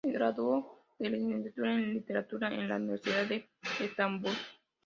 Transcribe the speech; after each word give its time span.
Se 0.03 0.11
graduó 0.11 0.83
de 0.97 1.11
licenciatura 1.11 1.75
en 1.75 1.93
literatura 1.93 2.47
en 2.51 2.67
la 2.67 2.77
Universidad 2.77 3.27
de 3.27 3.47
Estambul. 3.81 4.31